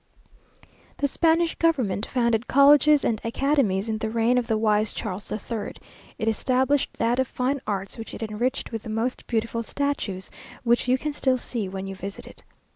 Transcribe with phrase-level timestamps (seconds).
[0.97, 5.37] "The Spanish government founded colleges and academies in the reign of the wise Charles the
[5.37, 5.79] Third;
[6.17, 10.31] it established that of fine arts, which it enriched with the most beautiful statues,
[10.63, 12.41] which you can still see when you visit it.